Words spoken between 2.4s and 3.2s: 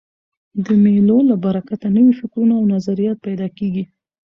او نظریات